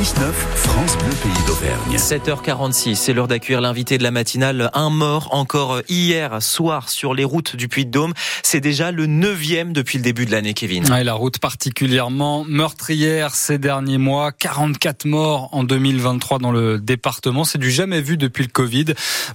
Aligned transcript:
6-9, 0.00 0.32
France 0.54 0.96
Bleu 0.96 1.14
Pays 1.22 1.46
d'Auvergne. 1.46 1.94
7h46, 1.94 2.94
c'est 2.94 3.12
l'heure 3.12 3.28
d'accueillir 3.28 3.60
l'invité 3.60 3.98
de 3.98 4.02
la 4.02 4.10
matinale. 4.10 4.70
Un 4.72 4.88
mort 4.88 5.28
encore 5.32 5.82
hier 5.90 6.42
soir 6.42 6.88
sur 6.88 7.12
les 7.12 7.24
routes 7.24 7.54
du 7.54 7.68
Puy-de-Dôme. 7.68 8.14
C'est 8.42 8.60
déjà 8.60 8.92
le 8.92 9.04
neuvième 9.04 9.74
depuis 9.74 9.98
le 9.98 10.02
début 10.02 10.24
de 10.24 10.30
l'année, 10.30 10.54
Kevin. 10.54 10.90
Ouais, 10.90 11.04
la 11.04 11.12
route 11.12 11.38
particulièrement 11.38 12.46
meurtrière 12.48 13.34
ces 13.34 13.58
derniers 13.58 13.98
mois. 13.98 14.32
44 14.32 15.04
morts 15.04 15.50
en 15.52 15.64
2023 15.64 16.38
dans 16.38 16.50
le 16.50 16.78
département. 16.78 17.44
C'est 17.44 17.58
du 17.58 17.70
jamais 17.70 18.00
vu 18.00 18.16
depuis 18.16 18.44
le 18.44 18.50
Covid. 18.50 18.86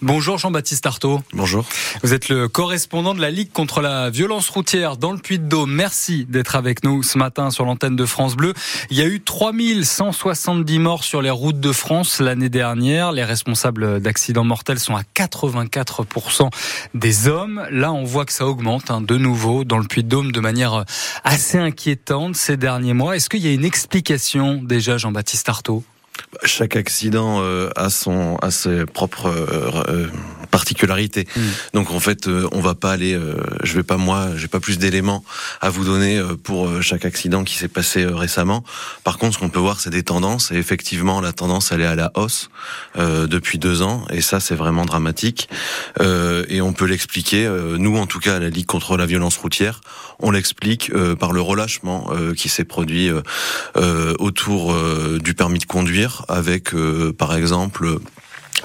Bonjour 0.01 0.39
Jean-Baptiste 0.39 0.87
Artaud. 0.87 1.21
Bonjour. 1.33 1.63
Vous 2.01 2.15
êtes 2.15 2.27
le 2.27 2.47
correspondant 2.47 3.13
de 3.13 3.21
la 3.21 3.29
Ligue 3.29 3.51
contre 3.51 3.81
la 3.81 4.09
violence 4.09 4.49
routière 4.49 4.97
dans 4.97 5.11
le 5.11 5.19
Puy-de-Dôme. 5.19 5.71
Merci 5.71 6.25
d'être 6.25 6.55
avec 6.55 6.83
nous 6.83 7.03
ce 7.03 7.19
matin 7.19 7.51
sur 7.51 7.65
l'antenne 7.65 7.95
de 7.95 8.05
France 8.07 8.35
Bleu. 8.35 8.55
Il 8.89 8.97
y 8.97 9.03
a 9.03 9.05
eu 9.05 9.19
3170 10.55 10.79
morts 10.79 11.03
sur 11.03 11.21
les 11.21 11.29
routes 11.29 11.59
de 11.59 11.71
France 11.73 12.21
l'année 12.21 12.47
dernière. 12.47 13.11
Les 13.11 13.25
responsables 13.25 13.99
d'accidents 13.99 14.45
mortels 14.45 14.79
sont 14.79 14.95
à 14.95 15.01
84% 15.15 16.49
des 16.93 17.27
hommes. 17.27 17.67
Là, 17.71 17.91
on 17.91 18.05
voit 18.05 18.25
que 18.25 18.31
ça 18.31 18.45
augmente 18.45 18.89
hein, 18.89 19.01
de 19.01 19.17
nouveau 19.17 19.65
dans 19.65 19.77
le 19.77 19.85
Puy-de-Dôme 19.85 20.31
de 20.31 20.39
manière 20.39 20.85
assez 21.25 21.57
inquiétante 21.57 22.37
ces 22.37 22.55
derniers 22.55 22.93
mois. 22.93 23.17
Est-ce 23.17 23.29
qu'il 23.29 23.45
y 23.45 23.49
a 23.49 23.53
une 23.53 23.65
explication 23.65 24.61
déjà, 24.63 24.97
Jean-Baptiste 24.97 25.49
Artaud? 25.49 25.83
Chaque 26.43 26.77
accident 26.77 27.41
euh, 27.41 27.69
a 27.75 27.89
son 27.89 28.37
a 28.41 28.49
ses 28.49 28.85
propres 28.85 29.27
euh, 30.45 30.51
euh, 30.51 30.55
particularités. 30.55 31.27
Mm. 31.35 31.41
Donc 31.73 31.91
en 31.91 31.99
fait, 31.99 32.27
on 32.51 32.59
va 32.59 32.75
pas 32.75 32.91
aller. 32.91 33.19
je 33.63 33.73
vais 33.73 33.83
pas 33.83 33.97
moi, 33.97 34.29
j'ai 34.35 34.47
pas 34.47 34.59
plus 34.59 34.77
d'éléments 34.77 35.23
à 35.61 35.69
vous 35.69 35.83
donner 35.83 36.21
pour 36.43 36.81
chaque 36.81 37.05
accident 37.05 37.43
qui 37.43 37.55
s'est 37.55 37.67
passé 37.67 38.05
récemment. 38.05 38.63
Par 39.03 39.17
contre, 39.17 39.35
ce 39.35 39.39
qu'on 39.39 39.49
peut 39.49 39.59
voir, 39.59 39.79
c'est 39.79 39.89
des 39.89 40.03
tendances. 40.03 40.51
Et 40.51 40.55
effectivement, 40.55 41.21
la 41.21 41.33
tendance, 41.33 41.71
elle 41.71 41.81
est 41.81 41.85
à 41.85 41.95
la 41.95 42.11
hausse 42.15 42.49
depuis 42.97 43.57
deux 43.57 43.81
ans. 43.81 44.05
Et 44.11 44.21
ça, 44.21 44.39
c'est 44.39 44.55
vraiment 44.55 44.85
dramatique. 44.85 45.49
et 46.01 46.61
on 46.61 46.73
peut 46.73 46.85
l'expliquer. 46.85 47.49
nous, 47.77 47.97
en 47.97 48.05
tout 48.05 48.19
cas, 48.19 48.35
à 48.35 48.39
la 48.39 48.49
Ligue 48.49 48.65
contre 48.65 48.97
la 48.97 49.05
violence 49.05 49.37
routière, 49.37 49.81
on 50.19 50.31
l'explique 50.31 50.91
par 51.19 51.31
le 51.31 51.41
relâchement 51.41 52.09
qui 52.35 52.49
s'est 52.49 52.65
produit 52.65 53.11
autour 53.75 54.75
du 55.19 55.33
permis 55.33 55.59
de 55.59 55.65
conduire 55.65 56.25
avec, 56.27 56.73
euh, 56.73 57.13
par 57.13 57.35
exemple, 57.35 57.99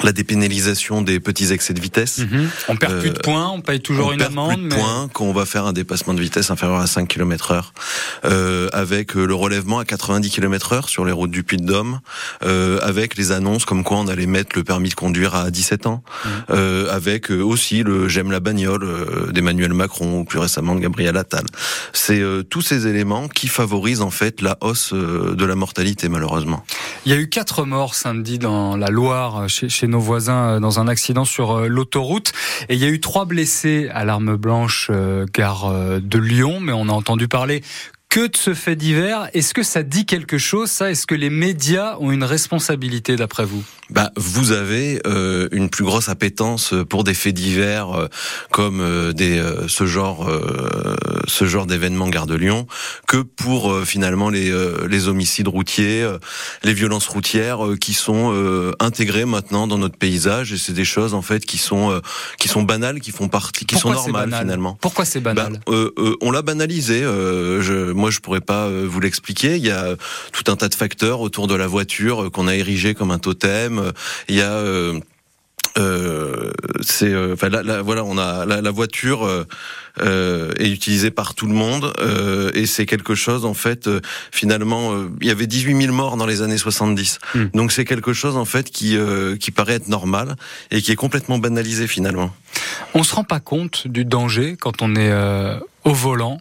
la 0.02 0.12
dépénalisation 0.12 1.02
des 1.02 1.20
petits 1.20 1.52
excès 1.52 1.74
de 1.74 1.80
vitesse. 1.80 2.18
Mhm. 2.18 2.48
On 2.68 2.76
perd 2.76 3.00
plus 3.00 3.10
de 3.10 3.16
euh, 3.16 3.22
points, 3.22 3.48
on 3.48 3.60
paye 3.60 3.80
toujours 3.80 4.08
on 4.08 4.12
une 4.12 4.18
perd 4.18 4.32
amende. 4.32 4.60
Plus 4.60 4.68
de 4.68 4.74
points 4.74 5.08
quand 5.12 5.24
on 5.24 5.32
va 5.32 5.46
faire 5.46 5.66
un 5.66 5.72
dépassement 5.72 6.14
de 6.14 6.20
vitesse 6.20 6.50
inférieur 6.50 6.80
à 6.80 6.86
5 6.86 7.08
km 7.08 7.52
heure. 7.52 7.72
Euh, 8.24 8.68
avec 8.72 9.16
euh, 9.16 9.24
le 9.24 9.34
relèvement 9.34 9.78
à 9.78 9.84
90 9.84 10.30
km 10.30 10.72
heure 10.72 10.88
sur 10.88 11.04
les 11.04 11.12
routes 11.12 11.30
du 11.30 11.42
Puy-de-Dôme, 11.42 12.00
euh, 12.44 12.78
avec 12.82 13.16
les 13.16 13.32
annonces 13.32 13.64
comme 13.64 13.84
quoi 13.84 13.98
on 13.98 14.08
allait 14.08 14.26
mettre 14.26 14.56
le 14.56 14.64
permis 14.64 14.88
de 14.88 14.94
conduire 14.94 15.34
à 15.34 15.50
17 15.50 15.86
ans, 15.86 16.02
mhm. 16.24 16.30
euh, 16.50 16.90
avec 16.90 17.30
aussi 17.30 17.82
le 17.82 18.08
j'aime 18.08 18.30
la 18.30 18.40
bagnole 18.40 19.30
d'Emmanuel 19.32 19.72
Macron 19.72 20.20
ou 20.20 20.24
plus 20.24 20.38
récemment 20.38 20.74
de 20.74 20.80
Gabriel 20.80 21.16
Attal. 21.16 21.44
C'est 21.92 22.22
tous 22.48 22.62
ces 22.62 22.86
éléments 22.86 23.28
qui 23.28 23.48
favorisent 23.48 24.00
en 24.00 24.10
fait 24.10 24.40
la 24.40 24.56
hausse 24.60 24.92
de 24.92 25.44
la 25.44 25.54
mortalité 25.54 26.08
malheureusement. 26.08 26.64
Il 27.06 27.12
y 27.12 27.14
a 27.14 27.18
eu 27.18 27.28
quatre 27.28 27.64
morts 27.64 27.94
samedi 27.94 28.38
dans 28.38 28.76
la 28.76 28.88
Loire 28.88 29.48
chez, 29.48 29.68
chez 29.68 29.86
nos 29.90 30.00
voisins 30.00 30.56
euh, 30.56 30.60
dans 30.60 30.80
un 30.80 30.88
accident 30.88 31.24
sur 31.24 31.52
euh, 31.52 31.66
l'autoroute. 31.68 32.32
Et 32.68 32.74
il 32.74 32.80
y 32.80 32.84
a 32.84 32.88
eu 32.88 33.00
trois 33.00 33.26
blessés 33.26 33.90
à 33.92 34.04
l'arme 34.04 34.36
blanche 34.36 34.88
euh, 34.90 35.26
gare 35.32 35.70
de 36.00 36.18
Lyon, 36.18 36.60
mais 36.60 36.72
on 36.72 36.88
a 36.88 36.92
entendu 36.92 37.28
parler 37.28 37.62
que 38.10 38.26
de 38.26 38.36
ce 38.36 38.54
fait 38.54 38.76
divers. 38.76 39.28
Est-ce 39.32 39.54
que 39.54 39.62
ça 39.62 39.82
dit 39.82 40.04
quelque 40.04 40.36
chose, 40.36 40.70
ça? 40.70 40.90
Est-ce 40.90 41.06
que 41.06 41.14
les 41.14 41.30
médias 41.30 41.96
ont 42.00 42.10
une 42.10 42.24
responsabilité, 42.24 43.16
d'après 43.16 43.44
vous? 43.44 43.62
Bah, 43.88 44.10
Vous 44.16 44.52
avez 44.52 45.00
euh, 45.06 45.48
une 45.52 45.68
plus 45.68 45.84
grosse 45.84 46.08
appétence 46.08 46.74
pour 46.88 47.02
des 47.04 47.14
faits 47.14 47.34
divers 47.34 47.90
euh, 47.90 48.06
comme 48.50 48.80
euh, 48.80 49.12
des, 49.12 49.38
euh, 49.38 49.66
ce 49.68 49.86
genre, 49.86 50.30
ce 51.26 51.44
genre 51.46 51.66
d'événements 51.66 52.08
Gare 52.08 52.26
de 52.26 52.34
Lyon 52.34 52.66
que 53.06 53.18
pour 53.18 53.84
finalement 53.84 54.28
les, 54.28 54.52
les 54.88 55.08
homicides 55.08 55.48
routiers, 55.48 56.08
les 56.64 56.74
violences 56.74 57.06
routières 57.06 57.60
qui 57.80 57.94
sont 57.94 58.72
intégrées 58.80 59.24
maintenant 59.24 59.66
dans 59.66 59.78
notre 59.78 59.96
paysage. 59.96 60.52
Et 60.52 60.58
c'est 60.58 60.72
des 60.72 60.84
choses 60.84 61.14
en 61.14 61.22
fait 61.22 61.44
qui 61.44 61.58
sont, 61.58 62.00
qui 62.38 62.48
sont 62.48 62.62
banales, 62.62 63.00
qui 63.00 63.12
font 63.12 63.28
partie, 63.28 63.66
qui 63.66 63.76
sont 63.76 63.92
normales 63.92 64.34
finalement. 64.36 64.76
Pourquoi 64.80 65.04
c'est 65.04 65.20
banal? 65.20 65.60
bah, 65.66 65.72
On 66.20 66.30
l'a 66.30 66.42
banalisé. 66.42 67.00
je, 67.02 67.92
moi, 68.00 68.10
je 68.10 68.18
pourrais 68.18 68.40
pas 68.40 68.66
euh, 68.66 68.86
vous 68.88 68.98
l'expliquer. 68.98 69.56
Il 69.56 69.64
y 69.64 69.70
a 69.70 69.94
tout 70.32 70.50
un 70.50 70.56
tas 70.56 70.68
de 70.68 70.74
facteurs 70.74 71.20
autour 71.20 71.46
de 71.46 71.54
la 71.54 71.66
voiture 71.66 72.24
euh, 72.24 72.30
qu'on 72.30 72.48
a 72.48 72.56
érigé 72.56 72.94
comme 72.94 73.10
un 73.12 73.18
totem. 73.18 73.92
Il 74.28 74.34
y 74.34 74.42
a 74.42 74.52
euh, 74.52 75.00
c'est 76.80 77.14
enfin 77.32 77.48
voilà 77.48 78.04
on 78.04 78.18
a 78.18 78.44
la, 78.44 78.70
voiture 78.72 79.46
est 80.00 80.68
utilisée 80.68 81.12
par 81.12 81.34
tout 81.34 81.46
le 81.46 81.54
monde 81.54 81.92
et 82.54 82.66
c'est 82.66 82.86
quelque 82.86 83.14
chose 83.14 83.44
en 83.44 83.54
fait 83.54 83.88
finalement 84.32 84.92
il 85.20 85.28
y 85.28 85.30
avait 85.30 85.46
18 85.46 85.80
000 85.80 85.94
morts 85.94 86.16
dans 86.16 86.26
les 86.26 86.42
années 86.42 86.58
70 86.58 87.20
hmm. 87.34 87.44
donc 87.54 87.70
c'est 87.70 87.84
quelque 87.84 88.12
chose 88.12 88.36
en 88.36 88.44
fait 88.44 88.70
qui 88.70 88.98
qui 89.38 89.50
paraît 89.52 89.74
être 89.74 89.88
normal 89.88 90.34
et 90.72 90.82
qui 90.82 90.90
est 90.90 90.96
complètement 90.96 91.38
banalisé 91.38 91.86
finalement 91.86 92.34
on 92.94 93.04
se 93.04 93.14
rend 93.14 93.24
pas 93.24 93.40
compte 93.40 93.86
du 93.86 94.04
danger 94.04 94.56
quand 94.58 94.82
on 94.82 94.96
est 94.96 95.12
au 95.84 95.94
volant 95.94 96.40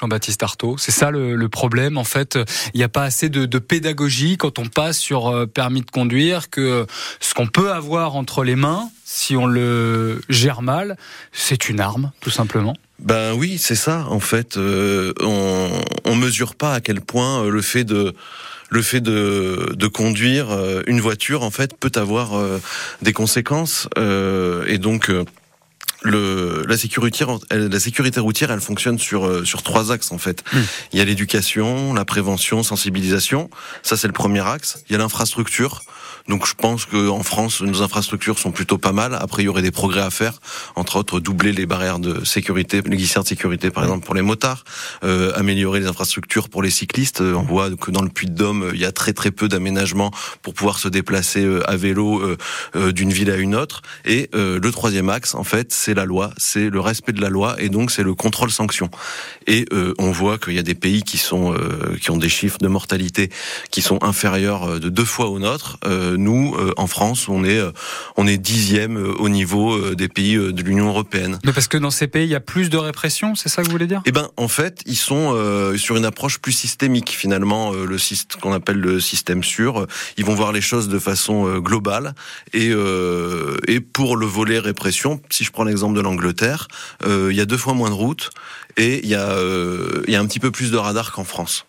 Jean-Baptiste 0.00 0.42
Artaud. 0.42 0.76
C'est 0.78 0.92
ça 0.92 1.10
le, 1.10 1.48
problème. 1.48 1.96
En 1.96 2.04
fait, 2.04 2.38
il 2.74 2.78
n'y 2.78 2.84
a 2.84 2.88
pas 2.88 3.02
assez 3.02 3.28
de, 3.28 3.58
pédagogie 3.58 4.36
quand 4.36 4.58
on 4.58 4.66
passe 4.66 4.98
sur 4.98 5.28
euh, 5.28 5.46
permis 5.46 5.80
de 5.80 5.90
conduire 5.90 6.50
que 6.50 6.86
ce 7.20 7.34
qu'on 7.34 7.46
peut 7.46 7.72
avoir 7.72 8.14
entre 8.14 8.44
les 8.44 8.54
mains, 8.54 8.90
si 9.04 9.36
on 9.36 9.46
le 9.46 10.20
gère 10.28 10.62
mal, 10.62 10.96
c'est 11.32 11.68
une 11.68 11.80
arme, 11.80 12.12
tout 12.20 12.30
simplement. 12.30 12.74
Ben 13.00 13.32
oui, 13.34 13.58
c'est 13.58 13.74
ça. 13.74 14.06
En 14.08 14.20
fait, 14.20 14.56
euh, 14.56 15.12
on, 15.20 15.70
on 16.04 16.14
mesure 16.14 16.54
pas 16.54 16.74
à 16.74 16.80
quel 16.80 17.00
point 17.00 17.42
euh, 17.42 17.50
le 17.50 17.62
fait 17.62 17.84
de 17.84 18.14
le 18.70 18.82
fait 18.82 19.00
de 19.00 19.86
conduire 19.86 20.48
une 20.86 21.00
voiture 21.00 21.42
en 21.42 21.50
fait 21.50 21.74
peut 21.74 21.92
avoir 21.94 22.38
des 23.00 23.14
conséquences 23.14 23.88
et 23.96 24.76
donc 24.76 25.10
le, 26.02 26.64
la 26.66 26.76
sécurité, 26.76 27.24
la 27.50 27.80
sécurité 27.80 28.20
routière, 28.20 28.50
elle 28.50 28.60
fonctionne 28.60 28.98
sur 28.98 29.26
euh, 29.26 29.44
sur 29.44 29.62
trois 29.62 29.90
axes 29.92 30.12
en 30.12 30.18
fait. 30.18 30.44
Hmm. 30.52 30.60
Il 30.92 30.98
y 30.98 31.02
a 31.02 31.04
l'éducation, 31.04 31.92
la 31.94 32.04
prévention, 32.04 32.62
sensibilisation. 32.62 33.50
Ça 33.82 33.96
c'est 33.96 34.06
le 34.06 34.12
premier 34.12 34.46
axe. 34.46 34.82
Il 34.88 34.92
y 34.92 34.94
a 34.94 34.98
l'infrastructure. 34.98 35.82
Donc 36.28 36.46
je 36.46 36.54
pense 36.54 36.84
qu'en 36.84 37.22
France, 37.22 37.62
nos 37.62 37.82
infrastructures 37.82 38.38
sont 38.38 38.52
plutôt 38.52 38.76
pas 38.76 38.92
mal. 38.92 39.16
Après, 39.18 39.42
il 39.42 39.46
y 39.46 39.48
aurait 39.48 39.62
des 39.62 39.70
progrès 39.70 40.02
à 40.02 40.10
faire, 40.10 40.34
entre 40.76 40.96
autres 40.96 41.20
doubler 41.20 41.52
les 41.52 41.64
barrières 41.64 41.98
de 41.98 42.22
sécurité, 42.24 42.82
les 42.84 42.96
glissières 42.96 43.22
de 43.22 43.28
sécurité 43.28 43.70
par 43.70 43.84
exemple 43.84 44.04
pour 44.04 44.14
les 44.14 44.22
motards, 44.22 44.64
euh, 45.04 45.32
améliorer 45.34 45.80
les 45.80 45.86
infrastructures 45.86 46.50
pour 46.50 46.62
les 46.62 46.70
cyclistes. 46.70 47.22
On 47.22 47.42
voit 47.42 47.70
que 47.74 47.90
dans 47.90 48.02
le 48.02 48.10
Puy-de-Dôme, 48.10 48.72
il 48.74 48.80
y 48.80 48.84
a 48.84 48.92
très 48.92 49.14
très 49.14 49.30
peu 49.30 49.48
d'aménagements 49.48 50.10
pour 50.42 50.52
pouvoir 50.52 50.78
se 50.78 50.88
déplacer 50.88 51.44
euh, 51.44 51.68
à 51.68 51.76
vélo 51.76 52.20
euh, 52.74 52.92
d'une 52.92 53.10
ville 53.10 53.30
à 53.30 53.36
une 53.36 53.54
autre. 53.54 53.82
Et 54.04 54.28
le 54.32 54.70
troisième 54.70 55.08
axe, 55.08 55.34
en 55.34 55.44
fait, 55.44 55.72
c'est 55.72 55.94
la 55.94 56.04
loi, 56.04 56.30
c'est 56.36 56.68
le 56.68 56.80
respect 56.80 57.12
de 57.12 57.20
la 57.20 57.30
loi 57.30 57.56
et 57.58 57.68
donc 57.68 57.90
c'est 57.90 58.02
le 58.02 58.14
contrôle 58.14 58.50
sanction. 58.50 58.90
Et 59.46 59.66
on 59.98 60.10
voit 60.10 60.38
qu'il 60.38 60.54
y 60.54 60.58
a 60.58 60.62
des 60.62 60.74
pays 60.74 61.02
qui 61.02 61.18
sont 61.18 61.54
qui 62.00 62.10
ont 62.10 62.16
des 62.16 62.28
chiffres 62.28 62.58
de 62.58 62.68
mortalité 62.68 63.30
qui 63.70 63.82
sont 63.82 64.02
inférieurs 64.02 64.80
de 64.80 64.88
deux 64.88 65.04
fois 65.04 65.28
aux 65.28 65.38
nôtres 65.38 65.78
nous, 66.18 66.54
euh, 66.56 66.72
en 66.76 66.86
France, 66.86 67.28
on 67.28 67.44
est, 67.44 67.58
euh, 67.58 67.72
on 68.16 68.26
est 68.26 68.36
dixième 68.36 68.98
euh, 68.98 69.14
au 69.18 69.28
niveau 69.28 69.94
des 69.94 70.08
pays 70.08 70.36
de 70.36 70.62
l'Union 70.62 70.88
européenne. 70.88 71.38
Mais 71.44 71.52
parce 71.52 71.68
que 71.68 71.78
dans 71.78 71.90
ces 71.90 72.06
pays, 72.06 72.24
il 72.24 72.30
y 72.30 72.34
a 72.34 72.40
plus 72.40 72.68
de 72.68 72.76
répression, 72.76 73.34
c'est 73.34 73.48
ça 73.48 73.62
que 73.62 73.66
vous 73.66 73.72
voulez 73.72 73.86
dire? 73.86 74.02
Eh 74.04 74.12
ben, 74.12 74.28
en 74.36 74.48
fait, 74.48 74.82
ils 74.86 74.96
sont 74.96 75.36
sur 75.76 75.96
une 75.96 76.04
approche 76.04 76.38
plus 76.38 76.52
systémique. 76.52 77.10
Finalement, 77.10 77.72
le 77.72 77.98
qu'on 78.40 78.52
appelle 78.52 78.78
le 78.78 79.00
système 79.00 79.42
sûr, 79.42 79.86
ils 80.16 80.24
vont 80.24 80.34
voir 80.34 80.52
les 80.52 80.60
choses 80.60 80.88
de 80.88 80.98
façon 80.98 81.58
globale. 81.58 82.14
Et, 82.52 82.72
et 83.66 83.80
pour 83.80 84.16
le 84.16 84.26
volet 84.26 84.58
répression, 84.58 85.20
si 85.30 85.44
je 85.44 85.52
prends 85.52 85.64
l'exemple 85.64 85.96
de 85.96 86.00
l'Angleterre, 86.00 86.68
il 87.06 87.34
y 87.34 87.40
a 87.40 87.46
deux 87.46 87.58
fois 87.58 87.74
moins 87.74 87.90
de 87.90 87.94
routes 87.94 88.30
et 88.76 89.00
il 89.02 89.08
y 89.08 89.14
a, 89.14 89.36
il 90.06 90.12
y 90.12 90.16
a 90.16 90.20
un 90.20 90.26
petit 90.26 90.40
peu 90.40 90.50
plus 90.50 90.70
de 90.70 90.76
radars 90.76 91.12
qu'en 91.12 91.24
France. 91.24 91.66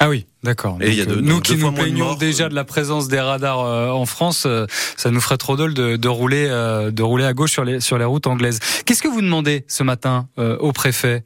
Ah 0.00 0.08
oui, 0.08 0.26
d'accord. 0.42 0.78
Et 0.80 0.90
il 0.90 0.94
y 0.94 1.00
a 1.00 1.06
de, 1.06 1.16
nous 1.16 1.40
qui 1.40 1.56
nous 1.56 1.72
plaignons 1.72 2.14
déjà 2.14 2.48
de 2.48 2.54
la 2.54 2.64
présence 2.64 3.08
des 3.08 3.20
radars 3.20 3.60
euh, 3.60 3.90
en 3.90 4.06
France, 4.06 4.44
euh, 4.46 4.66
ça 4.96 5.10
nous 5.10 5.20
ferait 5.20 5.36
trop 5.36 5.56
drôle 5.56 5.74
de, 5.74 5.96
de 5.96 6.08
rouler, 6.08 6.46
euh, 6.48 6.90
de 6.90 7.02
rouler 7.02 7.24
à 7.24 7.32
gauche 7.32 7.52
sur 7.52 7.64
les 7.64 7.80
sur 7.80 7.98
les 7.98 8.04
routes 8.04 8.26
anglaises. 8.26 8.58
Qu'est-ce 8.84 9.02
que 9.02 9.08
vous 9.08 9.20
demandez 9.20 9.64
ce 9.68 9.82
matin 9.82 10.28
au 10.36 10.72
préfet? 10.72 11.24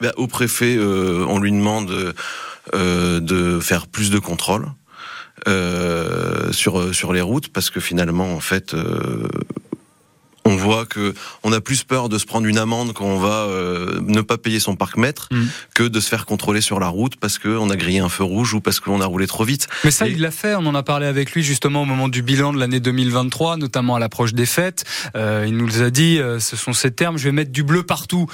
Ben, 0.00 0.12
Au 0.16 0.26
préfet, 0.26 0.78
on 0.78 1.38
lui 1.38 1.52
demande 1.52 2.14
de 2.74 3.60
faire 3.60 3.86
plus 3.86 4.10
de 4.10 4.18
contrôles 4.18 4.66
sur 6.52 6.94
sur 6.94 7.12
les 7.12 7.20
routes 7.20 7.48
parce 7.48 7.70
que 7.70 7.80
finalement, 7.80 8.34
en 8.34 8.40
fait 8.40 8.74
on 10.44 10.56
voit 10.56 10.86
que 10.86 11.14
on 11.44 11.52
a 11.52 11.60
plus 11.60 11.84
peur 11.84 12.08
de 12.08 12.18
se 12.18 12.26
prendre 12.26 12.46
une 12.46 12.58
amende 12.58 12.92
quand 12.92 13.04
on 13.04 13.18
va 13.18 13.46
euh, 13.46 14.00
ne 14.06 14.20
pas 14.22 14.38
payer 14.38 14.58
son 14.60 14.74
parc-mètre 14.76 15.28
Mm. 15.30 15.44
que 15.74 15.84
de 15.84 16.00
se 16.00 16.08
faire 16.08 16.26
contrôler 16.26 16.60
sur 16.60 16.80
la 16.80 16.88
route 16.88 17.16
parce 17.16 17.38
qu'on 17.38 17.70
a 17.70 17.76
grillé 17.76 18.00
un 18.00 18.08
feu 18.08 18.24
rouge 18.24 18.54
ou 18.54 18.60
parce 18.60 18.80
qu'on 18.80 19.00
a 19.00 19.06
roulé 19.06 19.26
trop 19.26 19.44
vite. 19.44 19.68
Mais 19.84 19.90
ça, 19.90 20.06
Et- 20.08 20.12
il 20.12 20.20
l'a 20.20 20.30
fait. 20.30 20.54
On 20.54 20.66
en 20.66 20.74
a 20.74 20.82
parlé 20.82 21.06
avec 21.06 21.32
lui 21.32 21.42
justement 21.42 21.82
au 21.82 21.84
moment 21.84 22.08
du 22.08 22.22
bilan 22.22 22.52
de 22.52 22.58
l'année 22.58 22.80
2023, 22.80 23.56
notamment 23.56 23.94
à 23.96 23.98
l'approche 23.98 24.34
des 24.34 24.46
fêtes. 24.46 24.84
Euh, 25.16 25.44
il 25.46 25.56
nous 25.56 25.80
a 25.82 25.90
dit, 25.90 26.18
euh, 26.18 26.40
ce 26.40 26.56
sont 26.56 26.72
ces 26.72 26.90
termes, 26.90 27.18
je 27.18 27.24
vais 27.24 27.32
mettre 27.32 27.52
du 27.52 27.62
bleu 27.62 27.82
partout 27.84 28.26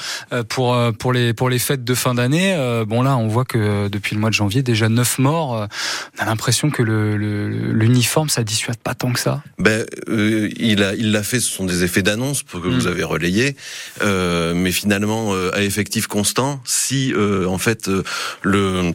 pour 0.49 0.77
pour 0.99 1.13
les 1.13 1.35
pour 1.35 1.51
les 1.51 1.59
fêtes 1.59 1.85
de 1.85 1.95
fin 1.95 2.15
d'année. 2.15 2.57
Bon 2.87 3.03
là, 3.03 3.17
on 3.17 3.29
voit 3.29 3.45
que 3.45 3.89
depuis 3.89 4.15
le 4.15 4.21
mois 4.21 4.31
de 4.31 4.35
janvier, 4.35 4.63
déjà 4.63 4.89
neuf 4.89 5.19
morts. 5.19 5.67
On 6.19 6.23
a 6.23 6.25
l'impression 6.25 6.71
que 6.71 6.83
le 6.83 7.17
le- 7.17 7.73
l'uniforme, 7.73 8.29
ça 8.29 8.43
dissuade 8.45 8.79
pas 8.79 8.95
tant 8.95 9.13
que 9.13 9.21
ça. 9.21 9.43
Ben, 9.59 9.85
il 10.59 10.83
a, 10.83 10.95
il 10.95 11.13
l'a 11.13 11.23
fait. 11.23 11.41
Ce 11.41 11.51
sont 11.51 11.65
des 11.65 11.85
effets 11.85 11.98
d'annonce 12.03 12.43
pour 12.43 12.61
que 12.63 12.69
Mm. 12.69 12.75
vous 12.75 12.87
avez 12.87 13.05
relayé, 13.05 13.57
euh, 14.03 14.55
mais 14.55 14.73
finalement 14.73 15.35
euh, 15.35 15.51
à 15.55 15.63
effectif 15.63 16.07
constant, 16.07 16.61
si 16.65 17.13
euh, 17.15 17.47
en 17.47 17.59
fait 17.59 17.91
le 18.43 18.93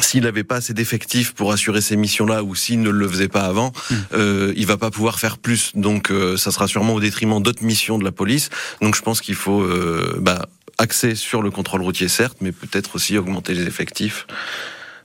s'il 0.00 0.22
n'avait 0.22 0.42
pas 0.42 0.56
assez 0.56 0.72
d'effectifs 0.72 1.32
pour 1.34 1.52
assurer 1.52 1.82
ces 1.82 1.96
missions-là, 1.96 2.42
ou 2.42 2.54
s'il 2.54 2.80
ne 2.80 2.88
le 2.88 3.06
faisait 3.06 3.28
pas 3.28 3.42
avant, 3.42 3.72
Mm. 3.90 3.94
euh, 4.14 4.52
il 4.56 4.66
va 4.66 4.78
pas 4.78 4.90
pouvoir 4.90 5.18
faire 5.20 5.36
plus. 5.36 5.72
Donc, 5.74 6.10
euh, 6.10 6.38
ça 6.38 6.50
sera 6.50 6.66
sûrement 6.66 6.94
au 6.94 7.00
détriment 7.00 7.42
d'autres 7.42 7.62
missions 7.62 7.98
de 7.98 8.04
la 8.04 8.10
police. 8.10 8.48
Donc, 8.80 8.96
je 8.96 9.02
pense 9.02 9.20
qu'il 9.20 9.34
faut 9.34 9.60
euh, 9.60 10.16
bah, 10.18 10.48
axer 10.78 11.14
sur 11.14 11.42
le 11.42 11.50
contrôle 11.50 11.82
routier, 11.82 12.08
certes, 12.08 12.38
mais 12.40 12.52
peut-être 12.52 12.96
aussi 12.96 13.18
augmenter 13.18 13.52
les 13.52 13.64
effectifs 13.66 14.26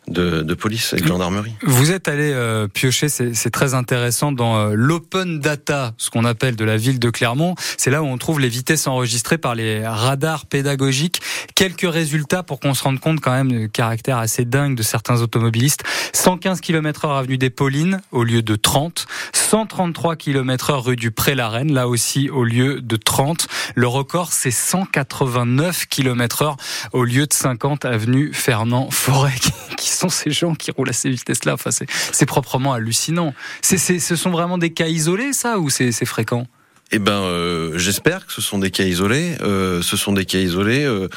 de, 0.07 0.42
de 0.42 0.54
police 0.54 0.94
et 0.94 0.98
de 0.98 1.07
gendarmerie. 1.07 1.54
Vous 1.63 1.92
êtes 1.92 2.07
allé 2.07 2.31
euh, 2.33 2.68
piocher, 2.68 3.09
c'est 3.09 3.50
très 3.50 3.74
intéressant, 3.74 4.31
dans 4.31 4.57
euh, 4.57 4.74
l'open 4.74 5.39
data, 5.39 5.94
ce 5.98 6.09
qu'on 6.09 6.25
appelle 6.25 6.56
de 6.56 6.65
la 6.65 6.77
ville 6.77 7.00
de 7.00 7.09
Clermont. 7.09 7.56
C'est 7.77 7.89
là 7.89 8.01
où 8.01 8.06
on 8.06 8.18
trouve 8.18 8.39
les 8.39 8.50
vitesses 8.50 8.88
enregistrées 8.88 9.38
par 9.38 9.56
les 9.56 9.86
radars 9.86 10.45
pédagogiques. 10.45 11.21
Quelques 11.56 11.92
résultats 11.92 12.44
pour 12.44 12.59
qu'on 12.59 12.74
se 12.74 12.83
rende 12.83 13.00
compte 13.00 13.19
quand 13.19 13.31
même 13.31 13.51
du 13.51 13.69
caractère 13.69 14.18
assez 14.18 14.45
dingue 14.45 14.75
de 14.75 14.83
certains 14.83 15.21
automobilistes. 15.21 15.83
115 16.13 16.62
km 16.62 17.06
heure 17.06 17.18
avenue 17.18 17.38
des 17.38 17.50
Paulines 17.50 18.01
au 18.12 18.24
lieu 18.24 18.42
de 18.42 18.56
30. 18.56 19.07
133 19.33 20.15
km 20.15 20.71
heure 20.71 20.83
rue 20.83 20.95
du 20.95 21.12
Pré-la-Reine, 21.12 21.74
là 21.74 21.88
aussi 21.88 22.30
au 22.30 22.44
lieu 22.44 22.81
de 22.81 22.95
30. 22.95 23.48
Le 23.75 23.88
record, 23.88 24.31
c'est 24.31 24.51
189 24.51 25.86
km 25.88 26.42
heure 26.42 26.57
au 26.94 27.03
lieu 27.03 27.25
de 27.25 27.33
50 27.33 27.86
avenue 27.86 28.31
Fernand 28.33 28.89
Forêt. 28.92 29.36
sont 29.97 30.09
ces 30.09 30.31
gens 30.31 30.55
qui 30.55 30.71
roulent 30.71 30.89
à 30.89 30.94
ces 30.94 31.09
vitesses-là 31.09 31.53
Enfin, 31.53 31.71
c'est 31.71 32.25
proprement 32.25 32.73
hallucinant. 32.73 33.33
Ce 33.61 34.15
sont 34.15 34.31
vraiment 34.31 34.57
des 34.57 34.71
cas 34.71 34.88
isolés, 34.88 35.33
ça, 35.33 35.59
ou 35.59 35.69
c'est 35.69 35.91
fréquent? 36.05 36.47
Eh 36.91 36.99
ben, 36.99 37.21
euh, 37.23 37.77
j'espère 37.77 38.25
que 38.25 38.31
ce 38.31 38.41
sont 38.41 38.59
des 38.59 38.71
cas 38.71 38.85
isolés. 38.85 39.35
Euh, 39.41 39.81
ce 39.81 39.97
sont 39.97 40.13
des 40.13 40.23
cas 40.23 40.38
isolés, 40.38 40.85
euh, 40.85 41.09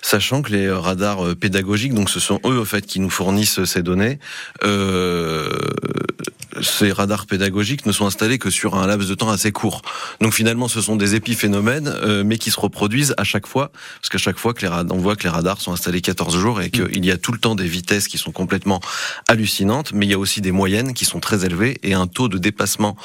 sachant 0.00 0.40
que 0.40 0.52
les 0.52 0.70
radars 0.70 1.36
pédagogiques, 1.36 1.92
donc 1.92 2.08
ce 2.08 2.18
sont 2.18 2.40
eux 2.46 2.58
en 2.58 2.64
fait 2.64 2.86
qui 2.86 2.98
nous 2.98 3.10
fournissent 3.10 3.62
ces 3.64 3.82
données. 3.82 4.18
Ces 6.62 6.92
radars 6.92 7.26
pédagogiques 7.26 7.86
ne 7.86 7.92
sont 7.92 8.06
installés 8.06 8.38
que 8.38 8.50
sur 8.50 8.74
un 8.74 8.86
laps 8.86 9.08
de 9.08 9.14
temps 9.14 9.30
assez 9.30 9.52
court. 9.52 9.82
Donc 10.20 10.34
finalement, 10.34 10.68
ce 10.68 10.80
sont 10.80 10.96
des 10.96 11.14
épiphénomènes, 11.14 11.88
euh, 11.88 12.24
mais 12.24 12.38
qui 12.38 12.50
se 12.50 12.60
reproduisent 12.60 13.14
à 13.16 13.24
chaque 13.24 13.46
fois, 13.46 13.70
parce 14.00 14.08
qu'à 14.10 14.18
chaque 14.18 14.38
fois 14.38 14.54
que 14.54 14.62
les 14.62 14.68
radars, 14.68 14.96
on 14.96 15.00
voit 15.00 15.16
que 15.16 15.24
les 15.24 15.28
radars 15.28 15.60
sont 15.60 15.72
installés 15.72 16.00
14 16.00 16.36
jours 16.36 16.60
et 16.60 16.70
qu'il 16.70 17.04
y 17.04 17.10
a 17.10 17.16
tout 17.16 17.32
le 17.32 17.38
temps 17.38 17.54
des 17.54 17.66
vitesses 17.66 18.08
qui 18.08 18.18
sont 18.18 18.32
complètement 18.32 18.80
hallucinantes, 19.28 19.92
mais 19.92 20.06
il 20.06 20.10
y 20.10 20.14
a 20.14 20.18
aussi 20.18 20.40
des 20.40 20.52
moyennes 20.52 20.94
qui 20.94 21.04
sont 21.04 21.20
très 21.20 21.44
élevées 21.44 21.78
et 21.82 21.94
un 21.94 22.06
taux 22.06 22.28
de 22.28 22.38
dépassement 22.38 22.96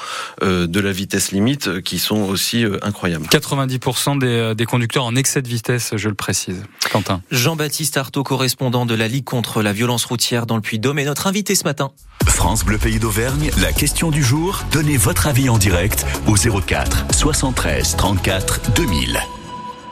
euh, 0.42 0.66
de 0.66 0.80
la 0.80 0.92
vitesse 0.92 1.32
limite 1.32 1.68
euh, 1.68 1.80
qui 1.80 1.98
sont 1.98 2.22
aussi 2.22 2.64
euh, 2.64 2.78
incroyables. 2.82 3.26
90% 3.26 4.18
des, 4.18 4.54
des 4.54 4.66
conducteurs 4.66 5.04
en 5.04 5.16
excès 5.16 5.42
de 5.42 5.48
vitesse, 5.48 5.92
je 5.96 6.08
le 6.08 6.14
précise. 6.14 6.62
Quentin. 6.90 7.22
Jean-Baptiste 7.30 7.96
Artaud, 7.96 8.22
correspondant 8.22 8.86
de 8.86 8.94
la 8.94 9.08
Ligue 9.08 9.24
contre 9.24 9.62
la 9.62 9.72
violence 9.72 10.04
routière 10.04 10.46
dans 10.46 10.56
le 10.56 10.62
Puy-de-Dôme, 10.62 10.98
est 10.98 11.04
notre 11.04 11.26
invité 11.26 11.54
ce 11.54 11.64
matin. 11.64 11.92
France 12.26 12.64
Bleu 12.64 12.78
Pays 12.78 12.98
d'Auvergne, 12.98 13.43
la 13.60 13.72
question 13.72 14.10
du 14.10 14.22
jour. 14.22 14.60
Donnez 14.72 14.96
votre 14.96 15.26
avis 15.26 15.48
en 15.48 15.58
direct 15.58 16.06
au 16.26 16.34
04 16.34 17.12
73 17.12 17.96
34 17.96 18.72
2000. 18.74 19.18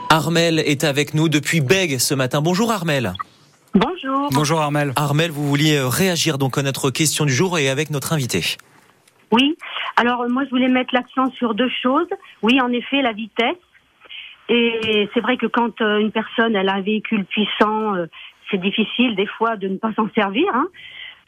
Armel 0.09 0.59
est 0.59 0.83
avec 0.83 1.13
nous 1.13 1.29
depuis 1.29 1.61
Bègue 1.61 1.99
ce 1.99 2.13
matin. 2.15 2.41
Bonjour 2.41 2.71
Armel. 2.71 3.13
Bonjour. 3.75 4.29
Bonjour 4.31 4.59
Armel. 4.59 4.93
Armel, 4.95 5.31
vous 5.31 5.47
vouliez 5.47 5.77
euh, 5.77 5.87
réagir 5.87 6.37
donc 6.37 6.57
à 6.57 6.63
notre 6.63 6.89
question 6.89 7.25
du 7.25 7.33
jour 7.33 7.57
et 7.59 7.69
avec 7.69 7.91
notre 7.91 8.13
invité. 8.13 8.41
Oui. 9.31 9.55
Alors 9.97 10.21
euh, 10.21 10.29
moi 10.29 10.43
je 10.45 10.49
voulais 10.49 10.67
mettre 10.67 10.93
l'accent 10.93 11.31
sur 11.31 11.53
deux 11.53 11.71
choses. 11.81 12.09
Oui, 12.41 12.59
en 12.59 12.71
effet, 12.71 13.01
la 13.01 13.13
vitesse. 13.13 13.57
Et 14.49 15.09
c'est 15.13 15.21
vrai 15.21 15.37
que 15.37 15.45
quand 15.45 15.79
euh, 15.81 15.99
une 15.99 16.11
personne 16.11 16.55
elle 16.55 16.69
a 16.69 16.73
un 16.73 16.81
véhicule 16.81 17.25
puissant, 17.25 17.93
c'est 18.49 18.59
difficile 18.59 19.15
des 19.15 19.27
fois 19.27 19.57
de 19.57 19.67
ne 19.67 19.77
pas 19.77 19.93
s'en 19.93 20.09
servir. 20.15 20.47
Hein. 20.53 20.67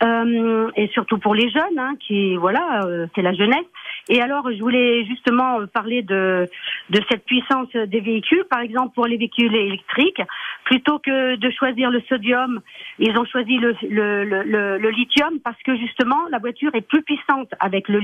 Euh, 0.03 0.71
et 0.75 0.87
surtout 0.89 1.17
pour 1.17 1.33
les 1.35 1.49
jeunes, 1.49 1.79
hein, 1.79 1.93
qui 1.99 2.35
voilà, 2.35 2.81
euh, 2.85 3.07
c'est 3.15 3.21
la 3.21 3.33
jeunesse. 3.33 3.65
Et 4.09 4.21
alors, 4.21 4.51
je 4.51 4.59
voulais 4.59 5.05
justement 5.05 5.65
parler 5.67 6.01
de 6.01 6.47
de 6.89 7.01
cette 7.09 7.25
puissance 7.25 7.69
des 7.71 8.01
véhicules. 8.01 8.43
Par 8.49 8.59
exemple, 8.59 8.93
pour 8.93 9.05
les 9.05 9.17
véhicules 9.17 9.55
électriques, 9.55 10.21
plutôt 10.65 10.99
que 10.99 11.35
de 11.35 11.49
choisir 11.51 11.89
le 11.91 12.01
sodium, 12.09 12.61
ils 12.99 13.17
ont 13.17 13.25
choisi 13.25 13.57
le 13.57 13.75
le, 13.89 14.25
le, 14.25 14.77
le, 14.77 14.89
lithium 14.89 15.39
parce 15.43 15.61
que 15.63 15.75
justement, 15.77 16.27
la 16.29 16.39
voiture 16.39 16.75
est 16.75 16.87
plus 16.87 17.01
puissante 17.01 17.49
avec 17.59 17.87
le 17.87 17.99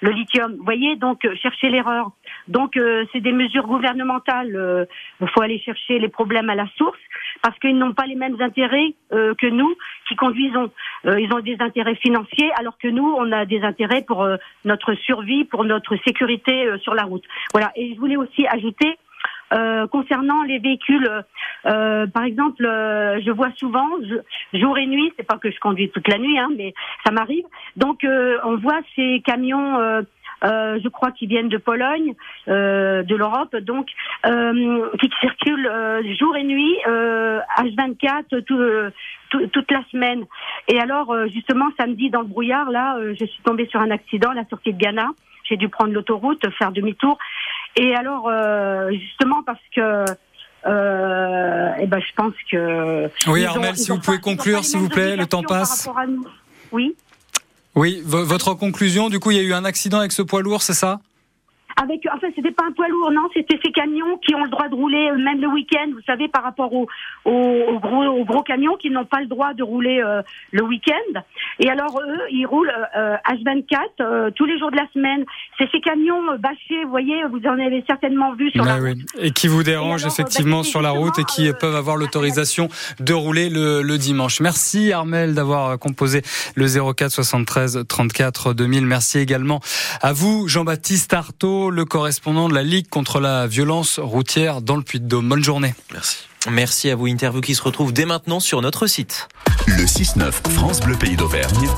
le 0.00 0.10
lithium. 0.10 0.54
Vous 0.56 0.64
voyez, 0.64 0.96
donc 0.96 1.26
chercher 1.42 1.70
l'erreur. 1.70 2.12
Donc, 2.48 2.76
euh, 2.76 3.04
c'est 3.12 3.20
des 3.20 3.32
mesures 3.32 3.66
gouvernementales. 3.66 4.54
euh, 4.56 4.84
Il 5.20 5.28
faut 5.28 5.42
aller 5.42 5.58
chercher 5.60 5.98
les 5.98 6.08
problèmes 6.08 6.50
à 6.50 6.54
la 6.54 6.66
source 6.76 6.98
parce 7.42 7.58
qu'ils 7.58 7.76
n'ont 7.78 7.92
pas 7.92 8.06
les 8.06 8.14
mêmes 8.16 8.40
intérêts 8.40 8.94
euh, 9.12 9.34
que 9.34 9.46
nous 9.46 9.74
qui 10.08 10.16
conduisons. 10.16 10.70
Euh, 11.06 11.20
ils 11.20 11.32
ont 11.32 11.40
des 11.40 11.56
intérêts 11.60 11.96
financiers 11.96 12.50
alors 12.58 12.76
que 12.78 12.88
nous, 12.88 13.14
on 13.18 13.32
a 13.32 13.44
des 13.46 13.62
intérêts 13.62 14.02
pour 14.06 14.22
euh, 14.22 14.36
notre 14.64 14.94
survie, 14.94 15.44
pour 15.44 15.64
notre 15.64 15.96
sécurité 16.06 16.66
euh, 16.66 16.78
sur 16.78 16.94
la 16.94 17.04
route. 17.04 17.24
Voilà. 17.52 17.72
Et 17.76 17.94
je 17.94 17.98
voulais 18.00 18.16
aussi 18.16 18.46
ajouter. 18.46 18.98
euh, 19.52 19.86
concernant 19.86 20.42
les 20.42 20.58
véhicules, 20.58 21.08
euh, 21.66 22.06
par 22.06 22.24
exemple, 22.24 22.64
euh, 22.64 23.20
je 23.24 23.30
vois 23.30 23.50
souvent 23.56 23.88
jour 24.54 24.78
et 24.78 24.86
nuit. 24.86 25.12
C'est 25.16 25.26
pas 25.26 25.38
que 25.38 25.50
je 25.50 25.58
conduis 25.60 25.90
toute 25.90 26.08
la 26.08 26.18
nuit, 26.18 26.38
hein, 26.38 26.48
mais 26.56 26.72
ça 27.04 27.12
m'arrive. 27.12 27.44
Donc, 27.76 28.04
euh, 28.04 28.38
on 28.44 28.56
voit 28.56 28.80
ces 28.96 29.22
camions. 29.24 29.78
Euh, 30.44 30.78
je 30.82 30.88
crois 30.88 31.10
qu'ils 31.12 31.28
viennent 31.28 31.48
de 31.48 31.56
Pologne, 31.58 32.14
euh, 32.48 33.02
de 33.02 33.14
l'Europe, 33.16 33.56
donc 33.56 33.88
euh, 34.26 34.88
qui 35.00 35.10
circulent 35.20 35.66
euh, 35.66 36.02
jour 36.18 36.36
et 36.36 36.44
nuit, 36.44 36.76
euh, 36.88 37.38
H24, 37.58 38.42
tout, 38.44 38.58
euh, 38.58 38.90
tout- 39.30 39.46
toute 39.48 39.70
la 39.70 39.82
semaine. 39.90 40.24
Et 40.68 40.78
alors, 40.80 41.12
euh, 41.12 41.26
justement, 41.28 41.66
samedi 41.78 42.10
dans 42.10 42.20
le 42.22 42.26
brouillard, 42.28 42.70
là, 42.70 42.96
euh, 42.96 43.14
je 43.18 43.24
suis 43.24 43.42
tombée 43.42 43.66
sur 43.68 43.80
un 43.80 43.90
accident 43.90 44.30
à 44.30 44.34
la 44.34 44.44
sortie 44.48 44.72
de 44.72 44.78
Ghana. 44.78 45.08
J'ai 45.44 45.56
dû 45.56 45.68
prendre 45.68 45.92
l'autoroute, 45.92 46.42
faire 46.58 46.72
demi-tour. 46.72 47.18
Et 47.76 47.94
alors, 47.94 48.28
euh, 48.28 48.90
justement, 48.92 49.42
parce 49.42 49.58
que 49.74 50.04
euh, 50.66 51.72
eh 51.80 51.86
ben, 51.86 51.98
je 52.00 52.12
pense 52.14 52.34
que. 52.50 53.08
Oui, 53.28 53.44
ont- 53.46 53.50
Armel, 53.50 53.76
si 53.76 53.90
vous 53.90 53.98
pouvez 53.98 54.18
pas- 54.18 54.22
conclure, 54.22 54.64
s'il 54.64 54.78
vous 54.78 54.88
plaît, 54.88 55.16
le 55.16 55.26
temps 55.26 55.42
passe. 55.42 55.86
rapport 55.86 56.00
à 56.00 56.06
nous. 56.06 56.24
Oui. 56.70 56.94
Oui, 57.74 58.02
vo- 58.04 58.24
votre 58.24 58.54
conclusion, 58.54 59.08
du 59.08 59.18
coup, 59.18 59.30
il 59.30 59.36
y 59.36 59.40
a 59.40 59.42
eu 59.42 59.54
un 59.54 59.64
accident 59.64 59.98
avec 59.98 60.12
ce 60.12 60.22
poids 60.22 60.42
lourd, 60.42 60.62
c'est 60.62 60.74
ça? 60.74 61.00
Avec, 61.80 62.06
enfin, 62.12 62.28
c'était 62.34 62.50
pas 62.50 62.64
un 62.66 62.72
poids 62.72 62.88
lourd, 62.88 63.10
non, 63.10 63.28
c'était 63.34 63.58
ces 63.64 63.72
camions 63.72 64.18
qui 64.18 64.34
ont 64.34 64.44
le 64.44 64.50
droit 64.50 64.68
de 64.68 64.74
rouler 64.74 65.10
euh, 65.10 65.18
même 65.18 65.40
le 65.40 65.48
week-end, 65.48 65.88
vous 65.92 66.02
savez, 66.06 66.28
par 66.28 66.42
rapport 66.42 66.72
aux, 66.72 66.86
aux, 67.24 67.30
aux 67.30 67.78
gros, 67.78 68.04
aux 68.04 68.24
gros 68.24 68.42
camions 68.42 68.76
qui 68.76 68.90
n'ont 68.90 69.04
pas 69.04 69.20
le 69.20 69.26
droit 69.26 69.54
de 69.54 69.62
rouler 69.62 70.00
euh, 70.02 70.22
le 70.50 70.64
week-end. 70.64 71.20
Et 71.58 71.70
alors 71.70 72.00
eux, 72.00 72.20
ils 72.30 72.46
roulent 72.46 72.72
euh, 72.96 73.16
H24 73.28 73.76
euh, 74.00 74.30
tous 74.34 74.44
les 74.44 74.58
jours 74.58 74.70
de 74.70 74.76
la 74.76 74.86
semaine. 74.92 75.24
C'est 75.58 75.70
ces 75.70 75.80
camions 75.80 76.30
euh, 76.32 76.36
bâchés, 76.36 76.84
vous 76.84 76.90
voyez, 76.90 77.22
vous 77.30 77.40
en 77.46 77.58
avez 77.58 77.84
certainement 77.86 78.34
vu 78.34 78.50
sur 78.50 78.64
la 78.64 78.78
oui. 78.80 79.04
Et 79.18 79.30
qui 79.30 79.48
vous 79.48 79.62
dérangent 79.62 80.02
alors, 80.04 80.12
effectivement 80.12 80.58
bah, 80.58 80.64
sur 80.64 80.82
la 80.82 80.90
route 80.90 81.18
et 81.18 81.24
qui 81.24 81.48
euh, 81.48 81.52
peuvent 81.52 81.76
avoir 81.76 81.96
l'autorisation 81.96 82.68
de 83.00 83.12
rouler 83.12 83.48
le, 83.48 83.82
le 83.82 83.98
dimanche. 83.98 84.40
Merci 84.40 84.92
Armel 84.92 85.34
d'avoir 85.34 85.70
euh, 85.70 85.76
composé 85.76 86.22
le 86.54 86.66
04 86.66 87.10
73 87.10 87.84
34 87.88 88.54
2000. 88.54 88.86
Merci 88.86 89.18
également 89.18 89.60
à 90.00 90.12
vous 90.12 90.48
Jean-Baptiste 90.48 91.12
Artaud, 91.14 91.61
le 91.70 91.84
correspondant 91.84 92.48
de 92.48 92.54
la 92.54 92.62
Ligue 92.62 92.88
contre 92.88 93.20
la 93.20 93.46
violence 93.46 93.98
routière 93.98 94.62
dans 94.62 94.76
le 94.76 94.82
Puy-de-Dôme. 94.82 95.28
Bonne 95.28 95.44
journée. 95.44 95.74
Merci. 95.92 96.18
Merci 96.50 96.90
à 96.90 96.96
vous, 96.96 97.06
interview 97.06 97.40
qui 97.40 97.54
se 97.54 97.62
retrouve 97.62 97.92
dès 97.92 98.04
maintenant 98.04 98.40
sur 98.40 98.62
notre 98.62 98.86
site. 98.86 99.28
Le 99.66 99.84
6-9 99.84 100.32
France 100.50 100.80
Bleu 100.80 100.96
Pays 100.96 101.16
d'Auvergne. 101.16 101.68